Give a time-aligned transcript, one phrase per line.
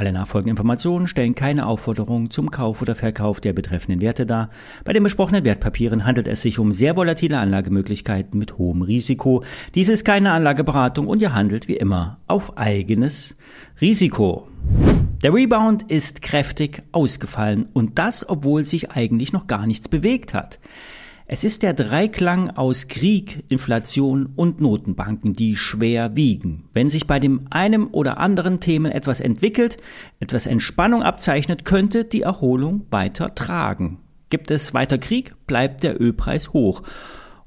[0.00, 4.48] Alle nachfolgenden Informationen stellen keine Aufforderung zum Kauf oder Verkauf der betreffenden Werte dar.
[4.82, 9.44] Bei den besprochenen Wertpapieren handelt es sich um sehr volatile Anlagemöglichkeiten mit hohem Risiko.
[9.74, 13.36] Dies ist keine Anlageberatung und ihr handelt wie immer auf eigenes
[13.82, 14.48] Risiko.
[15.22, 20.60] Der Rebound ist kräftig ausgefallen und das, obwohl sich eigentlich noch gar nichts bewegt hat.
[21.32, 26.64] Es ist der Dreiklang aus Krieg, Inflation und Notenbanken, die schwer wiegen.
[26.72, 29.76] Wenn sich bei dem einem oder anderen Themen etwas entwickelt,
[30.18, 33.98] etwas Entspannung abzeichnet, könnte die Erholung weiter tragen.
[34.28, 36.82] Gibt es weiter Krieg, bleibt der Ölpreis hoch.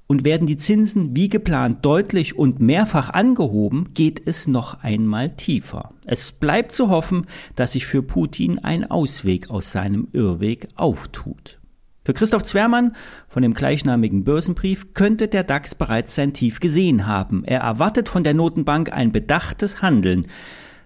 [0.07, 5.91] Und werden die Zinsen wie geplant deutlich und mehrfach angehoben, geht es noch einmal tiefer.
[6.05, 11.59] Es bleibt zu hoffen, dass sich für Putin ein Ausweg aus seinem Irrweg auftut.
[12.05, 12.95] Für Christoph Zwermann
[13.29, 17.45] von dem gleichnamigen Börsenbrief könnte der DAX bereits sein Tief gesehen haben.
[17.45, 20.27] Er erwartet von der Notenbank ein bedachtes Handeln.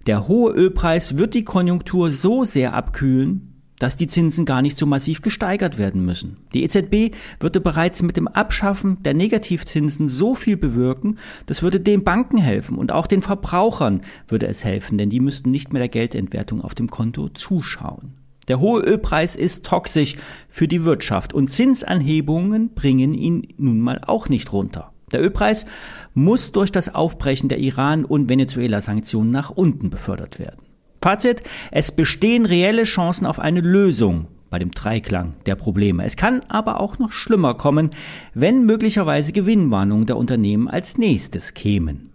[0.05, 4.85] Der hohe Ölpreis wird die Konjunktur so sehr abkühlen, dass die Zinsen gar nicht so
[4.85, 6.37] massiv gesteigert werden müssen.
[6.53, 12.03] Die EZB würde bereits mit dem Abschaffen der Negativzinsen so viel bewirken, das würde den
[12.03, 15.89] Banken helfen und auch den Verbrauchern würde es helfen, denn die müssten nicht mehr der
[15.89, 18.16] Geldentwertung auf dem Konto zuschauen.
[18.47, 20.15] Der hohe Ölpreis ist toxisch
[20.47, 24.93] für die Wirtschaft und Zinsanhebungen bringen ihn nun mal auch nicht runter.
[25.11, 25.65] Der Ölpreis
[26.13, 30.61] muss durch das Aufbrechen der Iran- und Venezuela-Sanktionen nach unten befördert werden.
[31.01, 36.05] Fazit, es bestehen reelle Chancen auf eine Lösung bei dem Dreiklang der Probleme.
[36.05, 37.91] Es kann aber auch noch schlimmer kommen,
[38.33, 42.11] wenn möglicherweise Gewinnwarnungen der Unternehmen als nächstes kämen.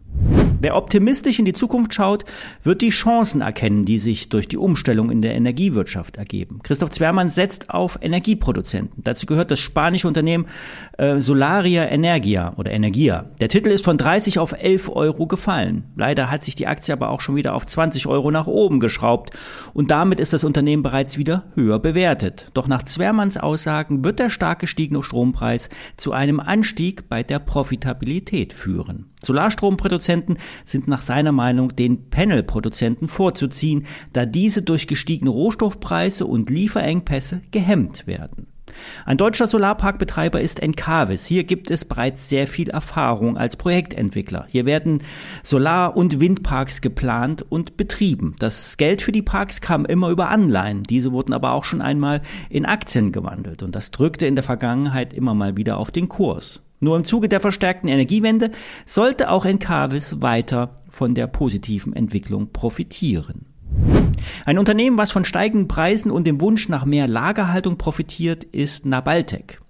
[0.62, 2.24] Wer optimistisch in die Zukunft schaut,
[2.62, 6.61] wird die Chancen erkennen, die sich durch die Umstellung in der Energiewirtschaft ergeben.
[6.62, 9.02] Christoph Zwermann setzt auf Energieproduzenten.
[9.02, 10.46] Dazu gehört das spanische Unternehmen
[10.98, 13.24] äh, Solaria Energia oder Energia.
[13.40, 15.83] Der Titel ist von 30 auf 11 Euro gefallen.
[15.96, 19.33] Leider hat sich die Aktie aber auch schon wieder auf 20 Euro nach oben geschraubt
[19.74, 22.52] und damit ist das Unternehmen bereits wieder höher bewertet.
[22.55, 28.52] Doch nach Zwermanns Aussagen wird der stark gestiegene Strompreis zu einem Anstieg bei der Profitabilität
[28.52, 29.06] führen.
[29.24, 37.42] Solarstromproduzenten sind nach seiner Meinung den Panel-Produzenten vorzuziehen, da diese durch gestiegene Rohstoffpreise und Lieferengpässe
[37.51, 38.46] gehemmt werden.
[39.05, 41.27] Ein deutscher Solarparkbetreiber ist Encavis.
[41.27, 44.46] Hier gibt es bereits sehr viel Erfahrung als Projektentwickler.
[44.48, 45.02] Hier werden
[45.42, 48.34] Solar- und Windparks geplant und betrieben.
[48.39, 50.83] Das Geld für die Parks kam immer über Anleihen.
[50.84, 55.13] Diese wurden aber auch schon einmal in Aktien gewandelt und das drückte in der Vergangenheit
[55.13, 56.63] immer mal wieder auf den Kurs.
[56.83, 58.51] Nur im Zuge der verstärkten Energiewende
[58.87, 63.47] sollte auch Encavis weiter von der positiven Entwicklung profitieren.
[64.47, 69.61] Ein Unternehmen, was von steigenden Preisen und dem Wunsch nach mehr Lagerhaltung profitiert, ist Nabaltec.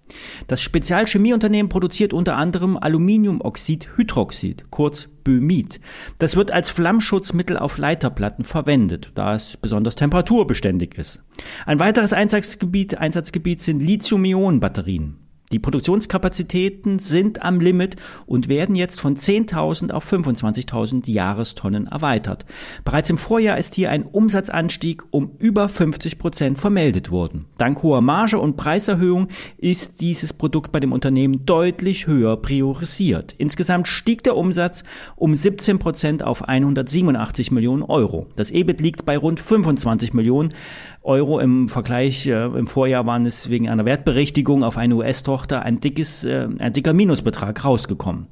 [0.47, 5.81] Das Spezialchemieunternehmen produziert unter anderem Aluminiumoxidhydroxid, kurz Bömid.
[6.19, 11.23] Das wird als Flammschutzmittel auf Leiterplatten verwendet, da es besonders temperaturbeständig ist.
[11.67, 15.22] Ein weiteres Einsatzgebiet, Einsatzgebiet sind Lithium-Ionen-Batterien.
[15.53, 22.47] Die Produktionskapazitäten sind am Limit und werden jetzt von 10.000 auf 25.000 Jahrestonnen erweitert.
[22.87, 27.45] Bereits im Vorjahr ist hier ein Umsatzanstieg um über 50 Prozent vermeldet worden.
[27.59, 33.35] Dank hoher Marge und Preiserhöhung ist dieses Produkt bei dem Unternehmen deutlich höher priorisiert.
[33.37, 34.85] Insgesamt stieg der Umsatz
[35.17, 38.27] um 17 Prozent auf 187 Millionen Euro.
[38.37, 40.55] Das EBIT liegt bei rund 25 Millionen
[41.03, 41.41] Euro.
[41.41, 45.81] Im Vergleich äh, im Vorjahr waren es wegen einer Wertberichtigung auf eine US-Tochter Tochter ein
[45.81, 48.29] dickes, äh, ein dicker Minusbetrag rausgekommen.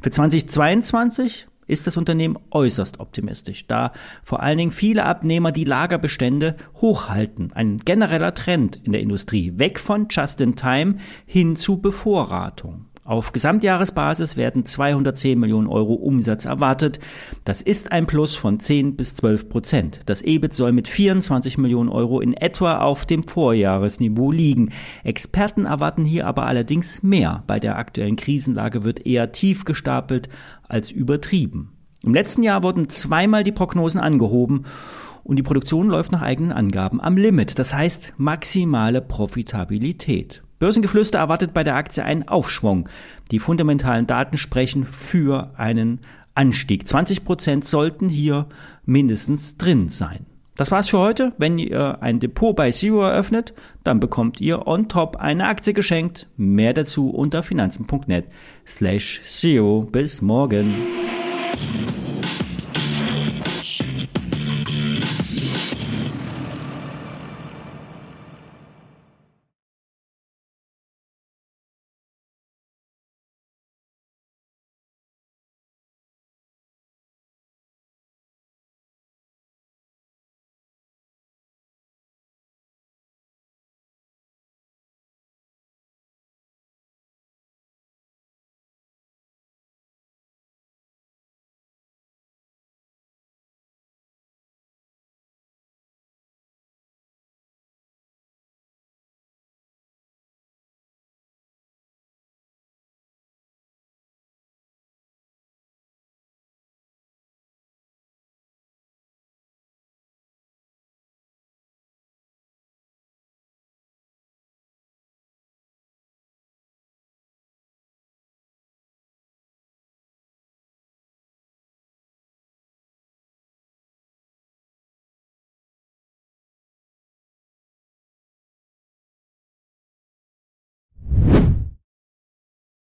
[0.00, 3.92] Für 2022 ist das Unternehmen äußerst optimistisch, da
[4.22, 7.52] vor allen Dingen viele Abnehmer die Lagerbestände hochhalten.
[7.52, 12.86] Ein genereller Trend in der Industrie, weg von Just-in-Time hin zu Bevorratung.
[13.04, 17.00] Auf Gesamtjahresbasis werden 210 Millionen Euro Umsatz erwartet.
[17.44, 20.00] Das ist ein Plus von 10 bis 12 Prozent.
[20.06, 24.70] Das EBIT soll mit 24 Millionen Euro in etwa auf dem Vorjahresniveau liegen.
[25.02, 27.42] Experten erwarten hier aber allerdings mehr.
[27.48, 30.28] Bei der aktuellen Krisenlage wird eher tief gestapelt
[30.68, 31.72] als übertrieben.
[32.04, 34.64] Im letzten Jahr wurden zweimal die Prognosen angehoben
[35.24, 37.58] und die Produktion läuft nach eigenen Angaben am Limit.
[37.58, 40.44] Das heißt maximale Profitabilität.
[40.62, 42.88] Börsengeflüster erwartet bei der Aktie einen Aufschwung.
[43.32, 46.02] Die fundamentalen Daten sprechen für einen
[46.36, 46.86] Anstieg.
[46.86, 48.46] 20 Prozent sollten hier
[48.84, 50.24] mindestens drin sein.
[50.54, 51.32] Das war's für heute.
[51.36, 56.28] Wenn ihr ein Depot bei Zero eröffnet, dann bekommt ihr on top eine Aktie geschenkt.
[56.36, 58.26] Mehr dazu unter finanzen.net
[58.64, 59.88] slash Zero.
[59.90, 60.76] Bis morgen.